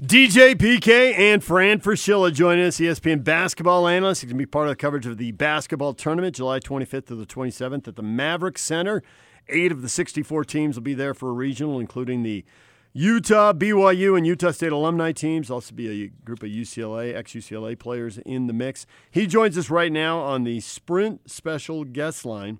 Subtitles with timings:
[0.00, 4.22] DJ PK and Fran Fraschilla joining us, ESPN basketball analyst.
[4.22, 7.14] He's going to be part of the coverage of the basketball tournament July 25th to
[7.14, 9.02] the 27th at the Maverick Center.
[9.50, 12.46] Eight of the 64 teams will be there for a regional, including the
[12.94, 15.50] Utah, BYU, and Utah State alumni teams.
[15.50, 18.86] Also, be a group of UCLA, ex UCLA players in the mix.
[19.10, 22.58] He joins us right now on the Sprint Special Guest Line.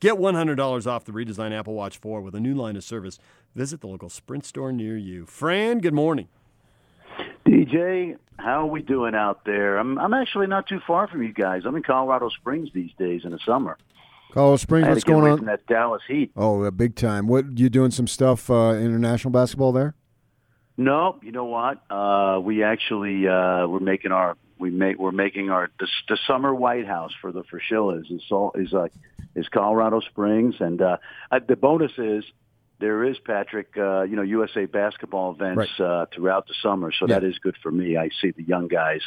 [0.00, 3.18] Get $100 off the redesigned Apple Watch 4 with a new line of service.
[3.54, 5.26] Visit the local Sprint store near you.
[5.26, 6.28] Fran, good morning.
[7.44, 9.76] DJ, how are we doing out there?
[9.76, 11.62] I'm I'm actually not too far from you guys.
[11.66, 13.76] I'm in Colorado Springs these days in the summer.
[14.32, 15.38] Colorado Springs, what's going on?
[15.38, 16.30] From that Dallas Heat.
[16.36, 17.26] Oh, big time.
[17.26, 17.90] What you doing?
[17.90, 19.96] Some stuff uh, international basketball there?
[20.76, 21.82] No, you know what?
[21.90, 26.54] Uh, we actually uh, we're making our we make we're making our the, the summer
[26.54, 28.86] White House for the Fraschillas is all is uh,
[29.34, 30.98] is Colorado Springs, and uh,
[31.48, 32.22] the bonus is
[32.80, 35.86] there is Patrick, uh, you know, USA basketball events right.
[35.86, 37.20] uh, throughout the summer, so Yeah.
[37.20, 37.96] that is good for me.
[37.96, 39.02] I see the young guys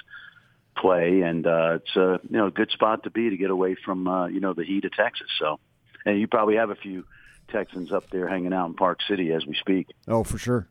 [0.77, 3.75] play, and uh, it's a you know a good spot to be to get away
[3.75, 5.27] from uh, you know the heat of Texas.
[5.39, 5.59] So,
[6.05, 7.05] and you probably have a few
[7.51, 9.87] Texans up there hanging out in Park City as we speak.
[10.07, 10.67] Oh, for sure.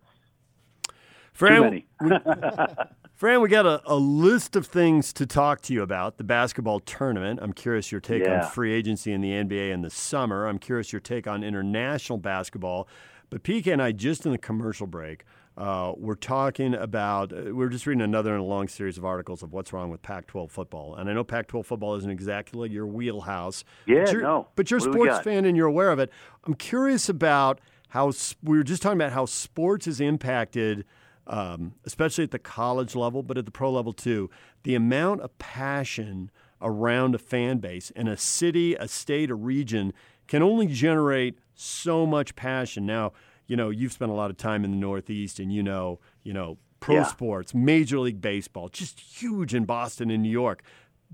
[1.33, 1.87] Fran, Too many.
[3.23, 6.17] Fran, we got a, a list of things to talk to you about.
[6.17, 7.39] The basketball tournament.
[7.41, 8.47] I'm curious your take Yeah.
[8.47, 10.49] on free agency in the NBA in the summer.
[10.49, 12.89] I'm curious your take on international basketball.
[13.31, 15.23] But PK and I, just in the commercial break,
[15.57, 19.45] uh, we're talking about, uh, we're just reading another in a long series of articles
[19.45, 20.97] of what's wrong with Pac 12 football.
[20.97, 23.63] And I know Pac 12 football isn't exactly your wheelhouse.
[23.87, 24.49] Yeah, but you're, no.
[24.57, 26.11] But you're a What do we sports fan and you're aware of it.
[26.43, 28.11] I'm curious about how
[28.43, 30.85] we were just talking about how sports is impacted,
[31.27, 34.31] um, especially at the college level, but at the pro level too.
[34.65, 39.93] The amount of passion around a fan base in a city, a state, a region
[40.29, 42.87] can only generate so much passion.
[42.87, 43.13] Now,
[43.47, 46.33] you know, you've spent a lot of time in the Northeast, and you know, you
[46.33, 47.03] know, pro Yeah.
[47.05, 50.63] sports, Major League Baseball, just huge in Boston and New York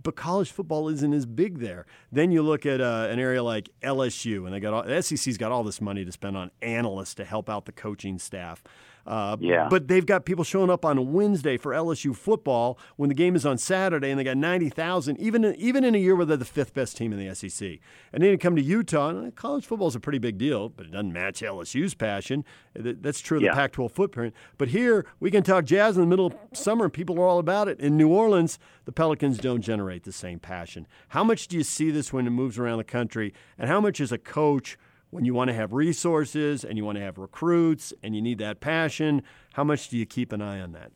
[0.01, 1.85] but college football isn't as big there.
[2.13, 5.37] Then you look at uh, an area like LSU, and they got all, the SEC's
[5.37, 8.63] got all this money to spend on analysts to help out the coaching staff.
[9.09, 9.69] Uh, Yeah.
[9.71, 13.35] But they've got people showing up on a Wednesday for LSU football when the game
[13.35, 16.37] is on Saturday, and they got ninety thousand, even even in a year where they're
[16.37, 17.79] the fifth best team in the SEC.
[18.13, 20.69] And then you come to Utah, and uh, college football is a pretty big deal,
[20.69, 22.45] but it doesn't match LSU's passion.
[22.75, 24.35] That's true of the Pac-12 footprint.
[24.59, 27.39] But here we can talk jazz in the middle of summer, and people are all
[27.39, 27.81] about it.
[27.81, 30.87] In New Orleans, the Pelicans don't generate the same passion.
[31.09, 34.01] How much do you see this when it moves around the country, and how much
[34.01, 34.77] is a coach?
[35.11, 38.39] When you want to have resources and you want to have recruits and you need
[38.39, 39.23] that passion,
[39.55, 40.93] how much do you keep an eye on that?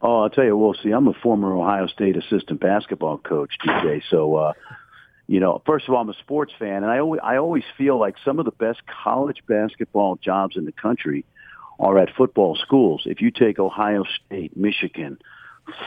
[0.00, 0.56] Oh, I'll tell you.
[0.56, 4.02] Well, see, I'm a former Ohio State assistant basketball coach, DJ.
[4.10, 4.52] So, uh,
[5.26, 7.98] you know, first of all, I'm a sports fan, and I always, I always feel
[7.98, 11.24] like some of the best college basketball jobs in the country
[11.78, 13.02] are at football schools.
[13.06, 15.18] If you take Ohio State, Michigan,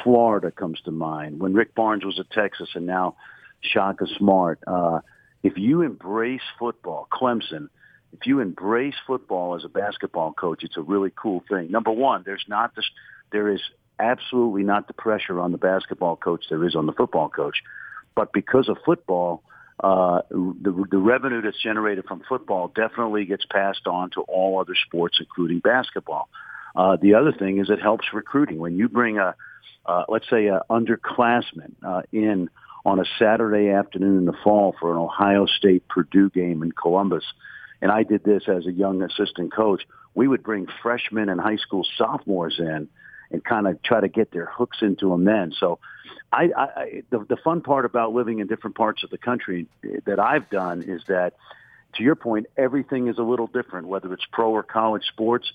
[0.04, 1.40] Florida comes to mind.
[1.40, 3.16] When Rick Barnes was at Texas, and now
[3.62, 4.60] Shaka Smart.
[4.68, 5.00] Uh,
[5.46, 7.70] if you embrace football, Clemson,
[8.12, 11.70] if you embrace football as a basketball coach, it's a really cool thing.
[11.70, 12.86] Number one, there's not this,
[13.32, 13.62] there is
[14.00, 17.58] absolutely not the pressure on the basketball coach there is on the football coach.
[18.16, 19.44] But because of football,
[19.80, 24.74] uh, the, the revenue that's generated from football definitely gets passed on to all other
[24.88, 26.28] sports, including basketball.
[26.76, 28.58] Uh, the other thing is it helps recruiting.
[28.58, 29.36] When you bring a,
[29.86, 32.50] uh, let's say, a underclassman uh, in
[32.86, 37.24] on a Saturday afternoon in the fall for an Ohio State Purdue game in Columbus,
[37.82, 41.58] and I did this as a young assistant coach, we would bring freshmen and high
[41.58, 42.88] school sophomores in
[43.32, 45.52] and kind of try to get their hooks into them then.
[45.60, 45.80] So
[46.32, 49.68] I, I the, the fun part about living in different parts of the country
[50.06, 51.34] that I've done is that,
[51.96, 55.52] to your point, everything is a little different, whether it's pro or college sports.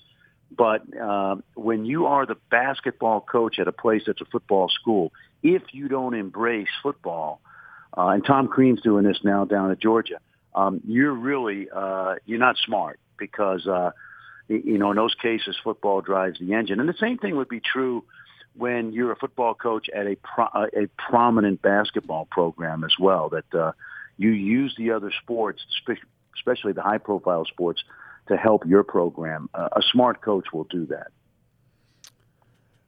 [0.55, 5.13] But uh, when you are the basketball coach at a place that's a football school,
[5.43, 7.39] if you don't embrace football,
[7.97, 10.19] uh, and Tom Crean's doing this now down at Georgia,
[10.53, 13.91] um, you're really uh, you're not smart because uh,
[14.47, 17.61] you know in those cases football drives the engine, and the same thing would be
[17.61, 18.03] true
[18.55, 23.29] when you're a football coach at a pro- uh, a prominent basketball program as well.
[23.29, 23.71] That uh,
[24.17, 25.61] you use the other sports,
[26.35, 27.83] especially the high profile sports,
[28.27, 29.49] to help your program.
[29.53, 31.07] Uh, a smart coach will do that.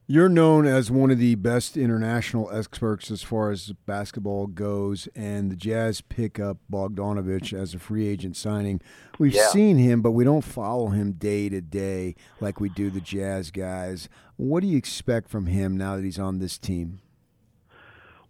[0.06, 5.50] You're known as one of the best international experts as far as basketball goes, and
[5.50, 8.82] the Jazz pick up Bogdanovich as a free agent signing.
[9.18, 9.46] We've Yeah.
[9.48, 13.50] seen him, but we don't follow him day to day like we do the Jazz
[13.50, 14.10] guys.
[14.36, 17.00] What do you expect from him now that he's on this team?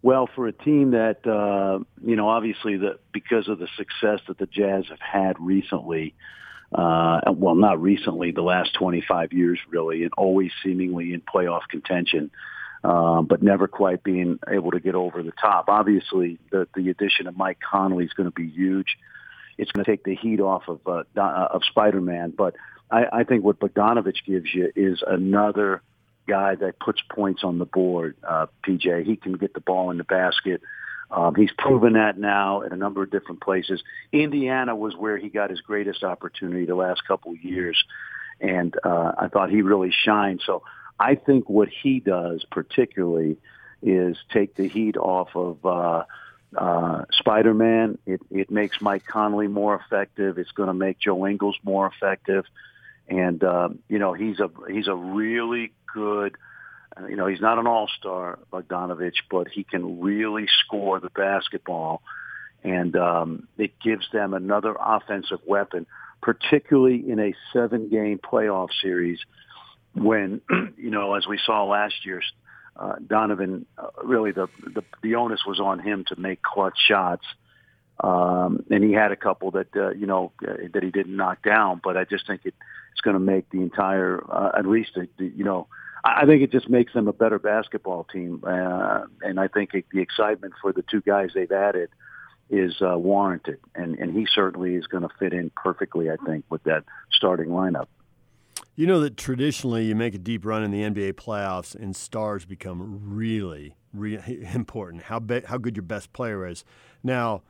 [0.01, 4.37] Well, for a team that uh, you know, obviously, the because of the success that
[4.37, 6.13] the Jazz have had recently,
[6.73, 12.31] Uh, well, not recently, the last 25 years really, and always seemingly in playoff contention,
[12.83, 15.69] uh, but never quite being able to get over the top.
[15.69, 18.97] Obviously, the, the addition of Mike Conley is going to be huge.
[19.57, 22.55] It's going to take the heat off of uh, uh, of Spider-Man, but
[22.91, 25.81] I, I think what Bogdanovich gives you is another
[26.27, 28.15] guy that puts points on the board.
[28.27, 30.61] Uh, DJ, he can get the ball in the basket.
[31.15, 33.81] Um, he's proven that now in a number of different places.
[34.11, 37.81] Indiana was where he got his greatest opportunity the last couple of years,
[38.41, 40.41] and uh, I thought he really shined.
[40.45, 40.63] So
[40.99, 43.37] I think what he does particularly
[43.81, 46.03] is take the heat off of uh,
[46.57, 47.97] uh, Spider-Man.
[48.05, 50.37] It, it makes Mike Conley more effective.
[50.37, 52.43] It's going to make Joe Ingles more effective,
[53.07, 56.35] and um, you know he's a he's a really good
[56.97, 62.01] uh, you know, he's not an all-star, Bogdanovich, but he can really score the basketball,
[62.63, 65.85] and um, it gives them another offensive weapon,
[66.21, 69.19] particularly in a seven-game playoff series.
[69.93, 70.41] When
[70.77, 72.21] you know, as we saw last year,
[72.75, 77.25] uh, Donovan uh, really the, the the onus was on him to make clutch shots,
[78.01, 81.41] um, and he had a couple that uh, you know uh, that he didn't knock
[81.43, 81.79] down.
[81.83, 82.53] But I just think it,
[82.91, 85.67] it's going to make the entire, uh, at least the, the, you know
[86.05, 89.85] I think it just makes them a better basketball team, uh, and I think it,
[89.91, 91.89] the excitement for the two guys they've added
[92.51, 96.11] is uh, warranted, and and he certainly is going to fit in perfectly.
[96.11, 97.87] I think with that starting lineup.
[98.75, 102.45] You know that traditionally you make a deep run in the NBA playoffs, and stars
[102.45, 105.03] become really, really important.
[105.03, 106.63] How be, how good your best player is.
[107.01, 107.41] Now,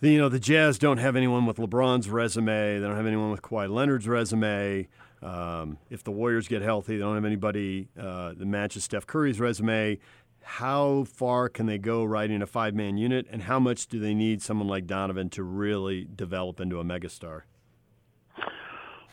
[0.00, 2.78] the, you know the Jazz don't have anyone with LeBron's resume.
[2.78, 4.88] They don't have anyone with Kawhi Leonard's resume.
[5.24, 9.40] Um, if the Warriors get healthy, they don't have anybody uh, that matches Steph Curry's
[9.40, 9.98] resume.
[10.42, 14.12] How far can they go riding a five man unit, and how much do they
[14.12, 17.42] need someone like Donovan to really develop into a megastar?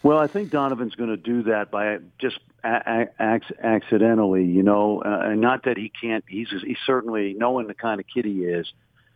[0.04, 5.02] Well, I think Donovan's going to do that by just a- a- accidentally, you know,
[5.04, 6.26] uh, not that he can't.
[6.28, 8.72] He's he's certainly knowing the kind of kid he is.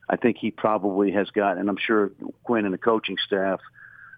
[0.07, 2.11] I think he probably has got, and I'm sure
[2.43, 3.59] Quin and the coaching staff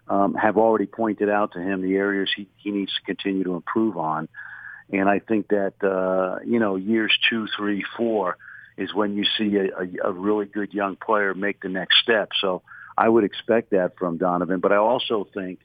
[0.08, 3.54] um, have already pointed out to him the areas he, he needs to continue to
[3.54, 4.28] improve on.
[4.90, 8.38] And I think that, uh, you know, years two, three, four
[8.76, 12.30] is when you see a, a, a really good young player make the next step.
[12.40, 12.62] So
[12.96, 14.60] I would expect that from Donovan.
[14.60, 15.60] But I also think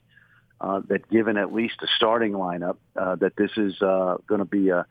[0.60, 4.44] uh, that given at least a starting lineup, uh, that this is uh, going to
[4.44, 4.84] be a,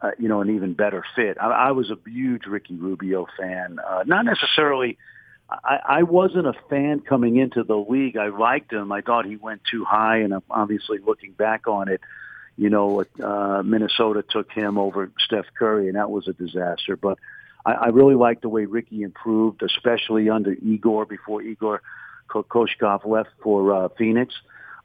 [0.00, 1.36] uh, you know, an even better fit.
[1.40, 4.96] I, I was a huge Ricky Rubio fan, uh, not necessarily–
[5.48, 8.16] I, I wasn't a fan coming into the league.
[8.16, 8.90] I liked him.
[8.90, 12.00] I thought he went too high, and obviously looking back on it,
[12.56, 16.96] you know, uh, Minnesota took him over Steph Curry, and that was a disaster.
[16.96, 17.18] But
[17.64, 21.82] I, I really liked the way Ricky improved, especially under Igor before Igor
[22.28, 24.34] Kokoskov left for uh, Phoenix.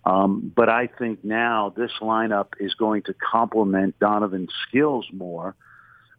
[0.05, 5.55] Um, but I think now this lineup is going to complement Donovan's skills more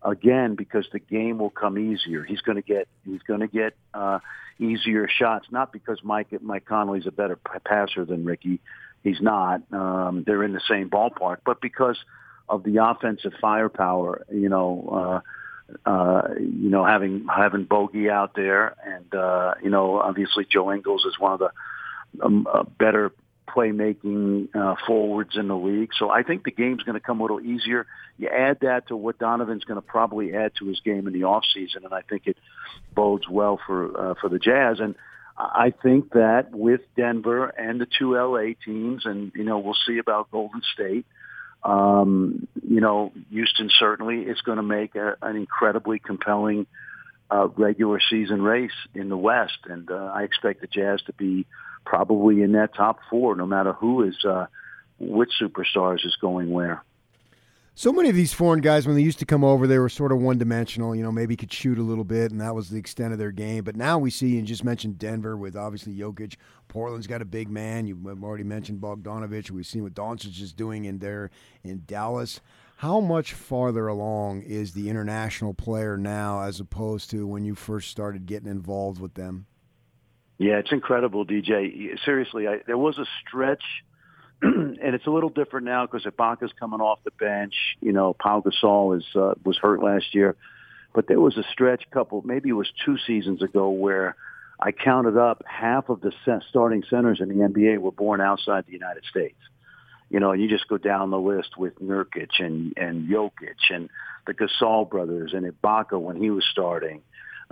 [0.04, 2.24] again because the game will come easier.
[2.24, 4.18] He's going to get he's going to get uh,
[4.58, 8.60] easier shots, not because Mike Mike Conley's a better passer than Ricky.
[9.02, 9.62] He's not.
[9.72, 11.98] Um, they're in the same ballpark, but because
[12.48, 15.22] of the offensive firepower, you know,
[15.86, 20.72] uh, uh, you know, having having Bogey out there, and uh, you know, obviously Joe
[20.72, 21.50] Ingles is one of the
[22.24, 23.10] um, uh, better
[23.48, 25.90] playmaking uh, forwards in the league.
[25.98, 27.86] So I think the game's going to come a little easier.
[28.18, 31.24] You add that to what Donovan's going to probably add to his game in the
[31.24, 32.36] off season, and I think it
[32.94, 34.78] bodes well for uh, for the Jazz.
[34.80, 34.94] And
[35.36, 39.98] I think that with Denver and the two LA teams, and you know we'll see
[39.98, 41.06] about Golden State.
[41.64, 46.66] Um, you know, Houston certainly is going to make a, an incredibly compelling
[47.30, 51.46] uh, regular season race in the West, and uh, I expect the Jazz to be
[51.84, 54.46] probably in that top four, no matter who is uh,
[54.98, 56.84] which superstars is going where.
[57.74, 60.12] So many of these foreign guys, when they used to come over, they were sort
[60.12, 60.94] of one dimensional.
[60.94, 63.32] You know, maybe could shoot a little bit, and that was the extent of their
[63.32, 63.64] game.
[63.64, 66.36] But now we see, and just mentioned Denver with obviously Jokic.
[66.68, 67.86] Portland's got a big man.
[67.86, 69.50] You've already mentioned Bogdanovich.
[69.50, 71.30] We've seen what Doncic is doing in there
[71.64, 72.40] in Dallas.
[72.76, 77.90] How much farther along is the international player now as opposed to when you first
[77.90, 79.46] started getting involved with them?
[80.42, 81.96] Yeah, it's incredible, DJ.
[82.04, 83.62] Seriously, I, there was a stretch,
[84.42, 87.54] and it's a little different now because Ibaka's coming off the bench.
[87.80, 90.34] You know, Pau Gasol is uh, was hurt last year,
[90.96, 94.16] but there was a stretch, couple maybe it was two seasons ago, where
[94.58, 96.10] I counted up half of the
[96.50, 99.38] starting centers in the NBA were born outside the United States.
[100.10, 103.88] You know, you just go down the list with Nurkic and and Jokic and
[104.26, 107.02] the Gasol brothers and Ibaka when he was starting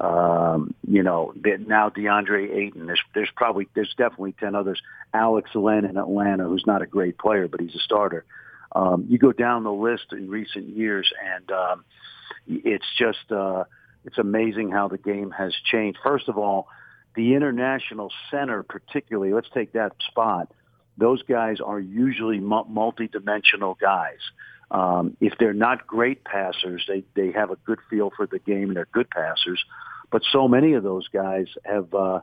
[0.00, 2.86] Um, you know, now DeAndre Ayton.
[2.86, 4.80] There's there's probably there's definitely ten others.
[5.12, 8.24] Alex Len in Atlanta, who's not a great player, but he's a starter.
[8.72, 11.84] Um, you go down the list in recent years, and um,
[12.46, 13.64] it's just uh,
[14.04, 15.98] it's amazing how the game has changed.
[16.02, 16.68] First of all,
[17.14, 20.50] the international center, particularly, let's take that spot.
[20.96, 24.20] Those guys are usually multi-dimensional guys.
[24.70, 28.68] Um, if they're not great passers, they they have a good feel for the game
[28.68, 29.62] and they're good passers.
[30.10, 32.20] But so many of those guys have, uh,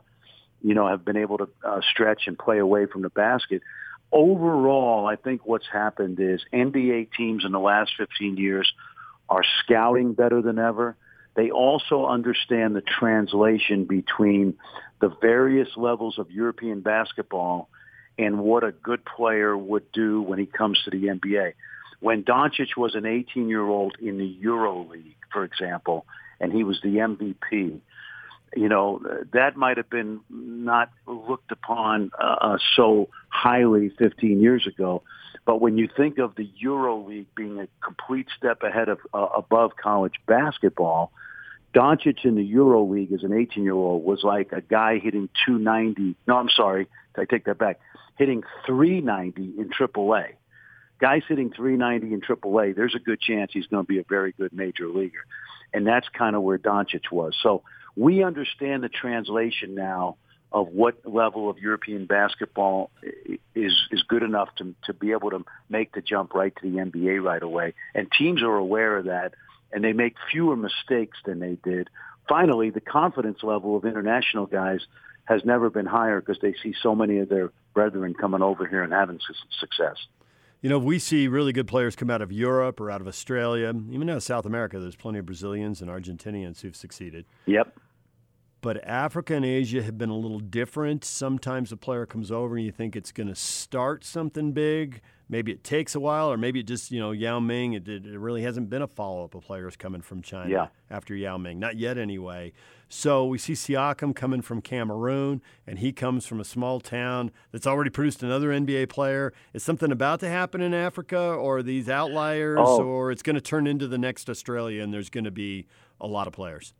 [0.62, 3.62] you know, have been able to uh, stretch and play away from the basket.
[4.12, 8.70] Overall, I think what's happened is NBA teams in the last 15 years
[9.28, 10.96] are scouting better than ever.
[11.34, 14.54] They also understand the translation between
[15.00, 17.68] the various levels of European basketball
[18.18, 21.52] and what a good player would do when he comes to the NBA.
[22.00, 26.06] When Doncic was an 18-year-old in the Euro League, for example,
[26.40, 27.80] and he was the MVP,
[28.56, 29.00] you know,
[29.32, 35.02] that might have been not looked upon uh, so highly 15 years ago.
[35.44, 39.28] But when you think of the Euro League being a complete step ahead of uh,
[39.36, 41.12] above college basketball,
[41.74, 45.28] Doncic in the Euro League as an 18 year old was like a guy hitting
[45.46, 46.16] 290.
[46.26, 46.86] No, I'm sorry.
[47.16, 47.80] I take that back.
[48.16, 50.34] Hitting 390 in AAA.
[51.00, 54.32] Guys hitting 390 in AAA, there's a good chance he's going to be a very
[54.32, 55.24] good major leaguer.
[55.72, 57.36] And that's kind of where Doncic was.
[57.42, 57.62] So
[57.96, 60.16] we understand the translation now
[60.50, 62.90] of what level of European basketball
[63.54, 66.78] is is good enough to to be able to make the jump right to the
[66.78, 67.74] NBA right away.
[67.94, 69.34] And teams are aware of that
[69.72, 71.90] and they make fewer mistakes than they did.
[72.28, 74.80] Finally, the confidence level of international guys
[75.24, 78.82] has never been higher because they see so many of their brethren coming over here
[78.82, 79.20] and having
[79.60, 79.96] success.
[80.60, 83.72] You know, we see really good players come out of Europe or out of Australia,
[83.90, 84.80] even out of South America.
[84.80, 87.26] There's plenty of Brazilians and Argentinians who've succeeded.
[87.46, 87.78] Yep.
[88.60, 91.04] But Africa and Asia have been a little different.
[91.04, 95.52] Sometimes a player comes over and you think it's going to start something big maybe
[95.52, 97.74] it takes a while, or maybe it just you know Yao Ming.
[97.74, 100.66] It, it, really hasn't been a follow up of players coming from China yeah.
[100.90, 102.52] after Yao Ming, not yet anyway.
[102.88, 107.66] So we see Siakam coming from Cameroon, and he comes from a small town that's
[107.66, 109.32] already produced another NBA player.
[109.52, 112.82] Is something about to happen in Africa, or these outliers, oh.
[112.82, 115.66] or it's going to turn into the next Australia, and there's going to be
[116.00, 116.72] a lot of players?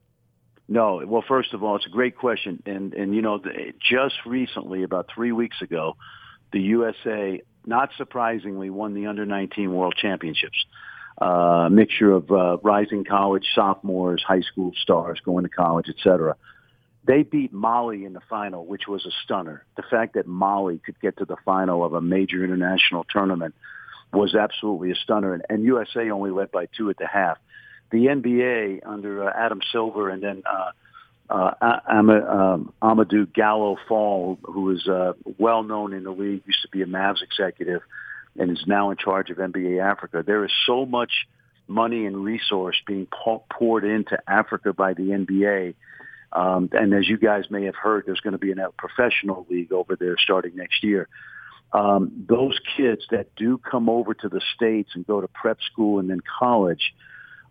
[0.68, 1.02] No.
[1.06, 3.40] Well, first of all, it's a great question, and and you know,
[3.80, 5.96] just recently, about three weeks ago,
[6.52, 10.64] the USA not surprisingly, won the under 19 World Championships.
[11.20, 16.36] Uh, a mixture of uh, rising college sophomores, high school stars going to college, etc.
[17.04, 19.64] They beat Mali in the final, which was a stunner.
[19.76, 23.54] The fact that Mali could get to the final of a major international tournament
[24.12, 27.38] was absolutely a stunner, and, and USA only led by two at the half.
[27.90, 30.72] The NBA under uh, Adam Silver and then uh,
[31.30, 36.68] uh, um, Amadou Gallo Fall, who is uh, well known in the league, used to
[36.68, 37.82] be a Mavs executive,
[38.38, 40.22] and is now in charge of NBA Africa.
[40.26, 41.26] There is so much
[41.66, 43.06] money and resource being
[43.50, 45.74] poured into Africa by the NBA.
[46.32, 49.72] Um, and as you guys may have heard, there's going to be a professional league
[49.72, 51.08] over there starting next year.
[51.72, 55.98] Um, those kids that do come over to the States and go to prep school
[55.98, 56.94] and then college–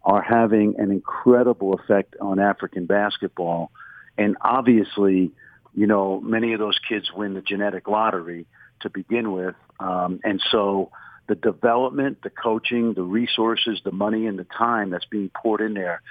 [0.08, 3.72] are having an incredible effect on African basketball.
[4.18, 5.32] And obviously,
[5.76, 8.48] you know, many of those kids win the genetic lottery
[8.80, 9.56] to begin with.
[9.82, 10.92] Um, and so
[11.28, 15.74] the development, the coaching, the resources, the money, and the time that's being poured in
[15.74, 16.02] there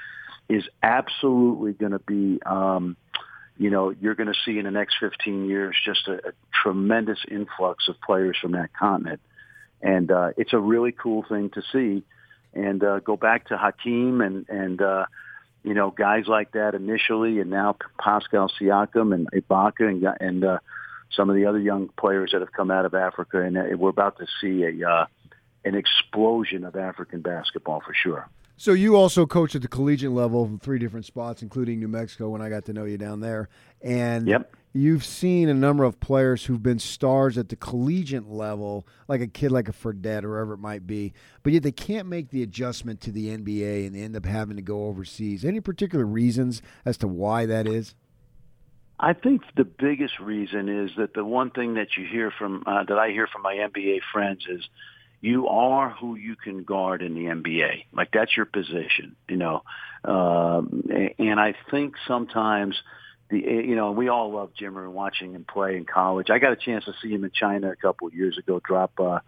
[0.46, 2.98] is absolutely going to be, um,
[3.56, 7.20] you know, you're going to see in the next 15 years just a, a tremendous
[7.30, 9.22] influx of players from that continent.
[9.80, 12.04] And uh, it's a really cool thing to see
[12.56, 15.06] and uh, go back to Hakeem and and uh,
[15.62, 20.58] you know guys like that initially, and now Pascal Siakam and Ibaka and and uh,
[21.14, 23.90] some of the other young players that have come out of Africa, and uh, we're
[23.90, 25.06] about to see a uh,
[25.64, 28.28] an explosion of African basketball for sure.
[28.56, 32.30] So you also coach at the collegiate level, three different spots, including New Mexico.
[32.30, 33.48] When I got to know you down there,
[33.82, 38.86] and yep you've seen a number of players who've been stars at the collegiate level,
[39.08, 42.06] like a kid like a Fredette or whoever it might be, but yet they can't
[42.06, 45.44] make the adjustment to the NBA and they end up having to go overseas.
[45.44, 47.94] Any particular reasons as to why that is?
[48.98, 52.84] I think the biggest reason is that the one thing that you hear from uh,
[52.84, 54.68] that I hear from my NBA friends is
[55.26, 57.86] you are who you can guard in the NBA.
[57.92, 59.64] Like that's your position, you know.
[60.04, 60.84] Um,
[61.18, 62.76] and I think sometimes
[63.28, 66.30] the you know we all love Jimmer and watching him play in college.
[66.30, 68.60] I got a chance to see him in China a couple of years ago.
[68.64, 69.20] Drop, uh, I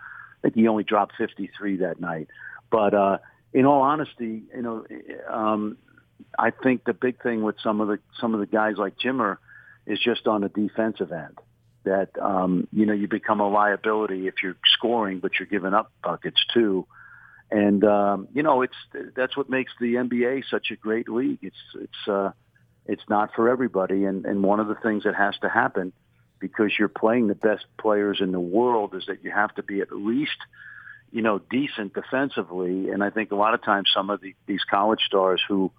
[0.43, 2.28] think he only dropped 53 that night.
[2.71, 3.19] But uh,
[3.52, 4.87] in all honesty, you know,
[5.28, 5.78] um,
[6.38, 9.38] I think the big thing with some of the some of the guys like Jimmer
[9.85, 11.38] is just on the defensive end.
[11.85, 15.90] That um, you know you become a liability if you're scoring, but you're giving up
[16.02, 16.87] buckets too.
[17.50, 18.76] And um, you know it's
[19.16, 21.38] that's what makes the NBA such a great league.
[21.42, 22.30] It's it's uh,
[22.87, 25.92] it's not for everybody, and and one of the things that has to happen
[26.40, 29.80] because you're playing the best players in the world is that you have to be
[29.80, 30.38] at least
[31.11, 32.90] you know, decent defensively.
[32.90, 35.70] And I think a lot of times some of the, these college stars who,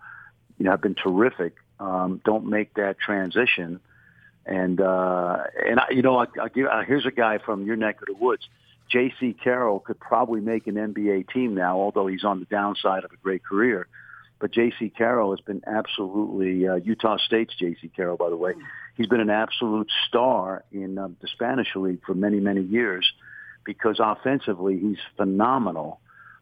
[0.58, 3.80] you know, have been terrific um, don't make that transition.
[4.50, 7.76] And uh, and I, you know, I, I give, uh, here's a guy from your
[7.76, 8.48] neck of the woods.
[8.92, 13.12] Jaycee Carroll could probably make an NBA team now, although he's on the downside of
[13.12, 13.88] a great career.
[14.40, 18.54] But Jaycee Carroll has been absolutely uh, Utah State's Jaycee Carroll, by the way.
[18.98, 23.06] He's been an absolute star in uh, the Spanish league for many, many years
[23.66, 26.00] because offensively he's phenomenal.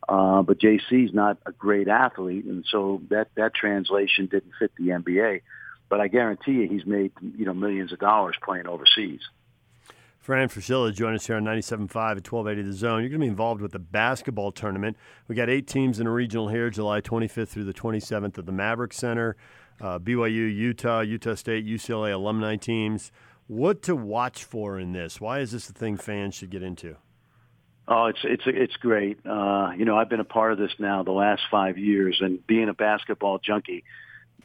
[0.08, 4.90] Uh, but Jaycee's not a great athlete, and so that that translation didn't fit the
[4.90, 5.42] NBA.
[5.90, 9.22] But I guarantee you, he's made you know millions of dollars playing overseas.
[10.20, 13.00] Fran Fraschilla join us here on 97.5 at 1280 The Zone.
[13.00, 14.98] You're going to be involved with the basketball tournament.
[15.30, 18.52] We got eight teams in a regional here, July 25th through the 27th at the
[18.52, 19.38] Maverick Center.
[19.80, 23.10] Uh, BYU, Utah, Utah State, UCLA alumni teams.
[23.48, 25.22] What to watch for in this?
[25.22, 26.98] Why is this a thing fans should get into?
[27.88, 29.20] Oh, it's it's it's great.
[29.26, 32.46] Uh, you know, I've been a part of this now the last five years, and
[32.46, 33.86] being a basketball junkie,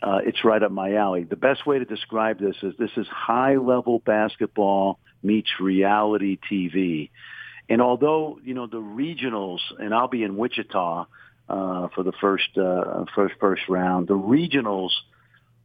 [0.00, 1.24] uh, it's right up my alley.
[1.24, 7.10] The best way to describe this is this is high level basketball meets reality TV.
[7.68, 11.06] And although you know the regionals, and I'll be in Wichita
[11.48, 14.90] uh, for the first uh, first first round, the regionals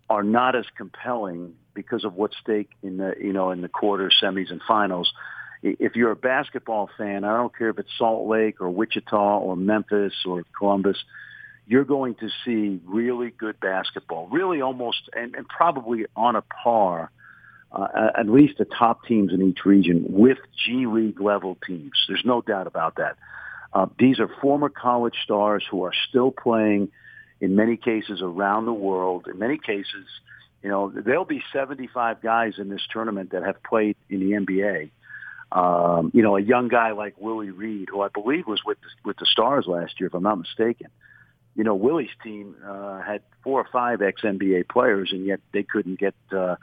[0.10, 4.12] are not as compelling because of what's stake in the you know in the quarter,
[4.22, 5.12] semis, and finals
[5.62, 9.56] if you're a basketball fan, I don't care if it's Salt Lake or Wichita or
[9.56, 10.98] Memphis or Columbus,
[11.68, 17.12] you're going to see really good basketball, really almost and, and probably on a par,
[17.72, 21.94] uh, at least the top teams in each region with G League level teams.
[22.08, 23.18] There's no doubt about that.
[23.74, 26.90] Uh, these are former college stars who are still playing
[27.42, 29.28] in many cases around the world.
[29.32, 30.06] In many cases,
[30.64, 34.90] you know, there'll be 75 guys in this tournament that have played in the NBA
[35.52, 38.88] um, you know, a young guy like Willie Reed, who I believe was with the,
[39.06, 40.88] with the Stars last year, if I'm not mistaken.
[41.58, 45.64] You know, Willie's team uh, had four or five ex NBA players, and yet they
[45.64, 46.56] couldn't get, uh,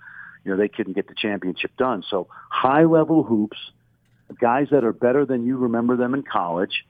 [0.45, 2.03] you know, they couldn't get the championship done.
[2.09, 3.59] So high level hoops,
[4.41, 6.85] guys that are better than you remember them in college,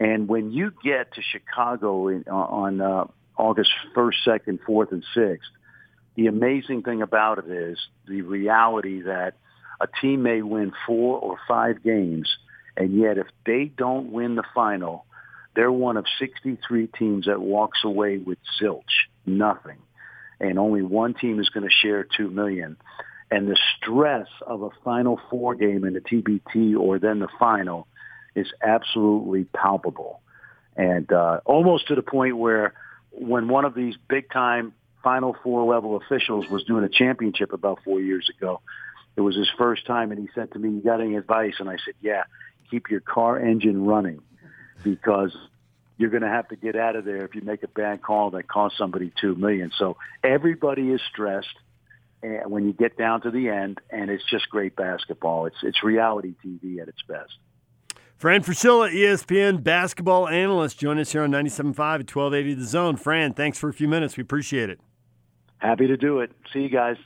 [0.00, 3.04] and when you get to Chicago in, on uh,
[3.36, 5.50] August first, second, fourth, and sixth,
[6.16, 9.34] the amazing thing about it is the reality that
[9.80, 12.28] a team may win four or five games,
[12.76, 15.04] and yet if they don't win the final,
[15.54, 19.78] they're one of 63 teams that walks away with zilch, nothing.
[20.38, 22.76] And only one team is going to share two million.
[23.30, 27.86] And the stress of a Final Four game in the TBT or then the final
[28.34, 30.20] is absolutely palpable.
[30.76, 32.74] And uh, almost to the point where
[33.12, 37.80] when one of these big time Final Four level officials was doing a championship about
[37.84, 38.60] four years ago,
[39.16, 41.68] it was his first time, and he said to me, "You got any advice?" And
[41.68, 42.24] I said, "Yeah,
[42.70, 44.20] keep your car engine running,
[44.82, 45.36] because
[45.98, 48.30] you're going to have to get out of there if you make a bad call
[48.30, 49.70] that costs somebody two million.
[49.76, 51.54] So everybody is stressed
[52.22, 55.46] and when you get down to the end, and it's just great basketball.
[55.46, 57.32] It's it's reality TV at its best.
[58.16, 62.96] Fran Fraschilla, ESPN basketball analyst, join us here on 97.5 at 1280 The Zone.
[62.96, 64.18] Fran, thanks for a few minutes.
[64.18, 64.78] We appreciate it.
[65.56, 66.30] Happy to do it.
[66.52, 66.96] See you guys.